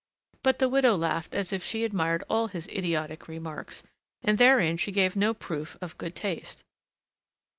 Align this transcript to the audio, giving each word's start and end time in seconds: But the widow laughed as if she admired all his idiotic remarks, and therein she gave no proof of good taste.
But 0.41 0.57
the 0.57 0.67
widow 0.67 0.95
laughed 0.95 1.35
as 1.35 1.53
if 1.53 1.63
she 1.63 1.83
admired 1.83 2.23
all 2.27 2.47
his 2.47 2.67
idiotic 2.69 3.27
remarks, 3.27 3.83
and 4.23 4.39
therein 4.39 4.77
she 4.77 4.91
gave 4.91 5.15
no 5.15 5.35
proof 5.35 5.77
of 5.79 5.95
good 5.99 6.15
taste. 6.15 6.63